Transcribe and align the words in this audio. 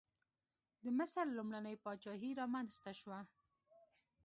د 0.83 0.85
مصر 0.97 1.25
لومړنۍ 1.37 1.75
پاچاهي 1.83 2.31
رامنځته 2.41 2.91
شوه. 3.01 3.19